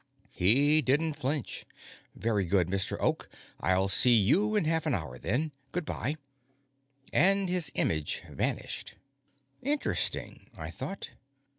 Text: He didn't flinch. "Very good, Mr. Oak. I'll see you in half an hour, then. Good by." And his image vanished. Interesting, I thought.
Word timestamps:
He 0.33 0.81
didn't 0.81 1.13
flinch. 1.13 1.63
"Very 2.15 2.45
good, 2.45 2.69
Mr. 2.69 2.97
Oak. 2.99 3.29
I'll 3.59 3.87
see 3.87 4.15
you 4.17 4.55
in 4.55 4.65
half 4.65 4.87
an 4.87 4.95
hour, 4.95 5.19
then. 5.19 5.51
Good 5.71 5.85
by." 5.85 6.15
And 7.13 7.47
his 7.47 7.71
image 7.75 8.23
vanished. 8.27 8.95
Interesting, 9.61 10.49
I 10.57 10.71
thought. 10.71 11.11